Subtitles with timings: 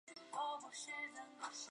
[0.07, 0.87] 买了巴士
[1.59, 1.69] 票